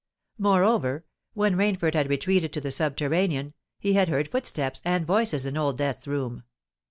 [0.39, 1.05] Moreover,
[1.35, 5.77] when Rainford had retreated to the subterranean, he had heard footsteps and voices in Old
[5.77, 6.41] Death's room.